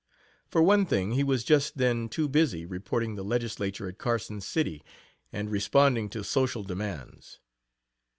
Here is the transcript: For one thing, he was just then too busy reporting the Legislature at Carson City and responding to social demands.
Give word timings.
For 0.49 0.63
one 0.63 0.87
thing, 0.87 1.11
he 1.11 1.23
was 1.23 1.43
just 1.43 1.77
then 1.77 2.09
too 2.09 2.27
busy 2.27 2.65
reporting 2.65 3.13
the 3.13 3.23
Legislature 3.23 3.87
at 3.87 3.99
Carson 3.99 4.41
City 4.41 4.83
and 5.31 5.51
responding 5.51 6.09
to 6.09 6.23
social 6.23 6.63
demands. 6.63 7.39